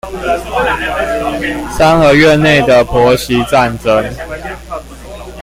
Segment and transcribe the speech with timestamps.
[1.77, 4.11] 三合院內的婆媳戰爭